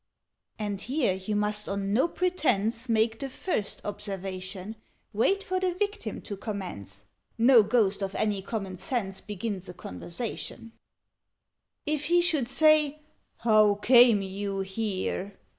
[0.57, 4.77] "And here you must on no pretence Make the first observation.
[5.13, 7.05] Wait for the Victim to commence:
[7.37, 10.71] No Ghost of any common sense Begins a conversation.
[11.85, 13.03] "If he should say
[13.45, 15.37] '_How came you here?